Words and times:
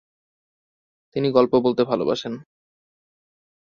তিনি 1.15 1.27
গল্প 1.31 1.53
বলতে 1.65 1.81
ভালবাসেন। 1.83 2.33